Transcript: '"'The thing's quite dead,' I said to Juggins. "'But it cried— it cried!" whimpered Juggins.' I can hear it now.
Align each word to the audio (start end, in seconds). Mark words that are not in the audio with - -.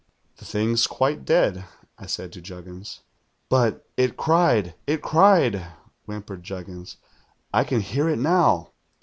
'"'The 0.37 0.45
thing's 0.45 0.87
quite 0.87 1.25
dead,' 1.25 1.63
I 1.99 2.07
said 2.07 2.31
to 2.33 2.41
Juggins. 2.41 3.01
"'But 3.49 3.87
it 3.95 4.17
cried— 4.17 4.73
it 4.87 5.03
cried!" 5.03 5.63
whimpered 6.05 6.41
Juggins.' 6.41 6.97
I 7.53 7.63
can 7.63 7.81
hear 7.81 8.09
it 8.09 8.17
now. 8.17 8.71